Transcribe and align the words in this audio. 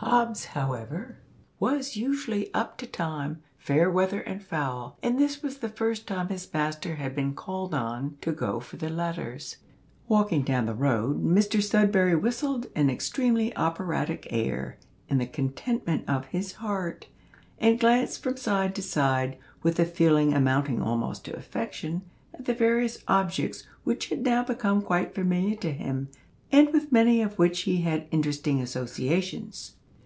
Hobbs, 0.00 0.44
however, 0.46 1.18
was 1.58 1.96
usually 1.96 2.54
up 2.54 2.78
to 2.78 2.86
time, 2.86 3.42
fair 3.58 3.90
weather 3.90 4.20
and 4.20 4.40
foul, 4.40 4.96
and 5.02 5.18
this 5.18 5.42
was 5.42 5.58
the 5.58 5.68
first 5.68 6.06
time 6.06 6.28
his 6.28 6.50
master 6.54 6.94
had 6.94 7.16
been 7.16 7.34
called 7.34 7.74
on 7.74 8.16
to 8.20 8.30
go 8.30 8.60
for 8.60 8.76
the 8.76 8.90
letters. 8.90 9.56
Walking 10.06 10.42
down 10.44 10.66
the 10.66 10.74
road, 10.74 11.22
Mr 11.24 11.60
Sudberry 11.60 12.14
whistled 12.18 12.68
an 12.76 12.88
extremely 12.88 13.54
operatic 13.56 14.28
air, 14.30 14.78
in 15.08 15.18
the 15.18 15.26
contentment 15.26 16.08
of 16.08 16.26
his 16.26 16.54
heart, 16.54 17.08
and 17.58 17.78
glanced 17.80 18.22
from 18.22 18.36
side 18.36 18.76
to 18.76 18.82
side, 18.82 19.36
with 19.64 19.80
a 19.80 19.84
feeling 19.84 20.32
amounting 20.32 20.80
almost 20.80 21.24
to 21.24 21.36
affection, 21.36 22.02
at 22.32 22.44
the 22.44 22.54
various 22.54 23.02
objects 23.08 23.64
which 23.82 24.10
had 24.10 24.22
now 24.22 24.44
become 24.44 24.80
quite 24.80 25.12
familiar 25.12 25.56
to 25.56 25.72
him, 25.72 26.08
and 26.52 26.72
with 26.72 26.92
many 26.92 27.20
of 27.20 27.36
which 27.36 27.62
he 27.62 27.80
had 27.82 28.06
interesting 28.12 28.62
associations. 28.62 29.74